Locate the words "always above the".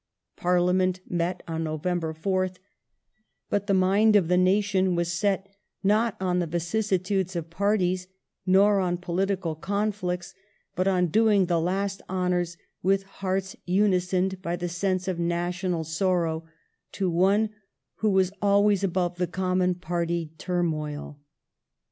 18.41-19.27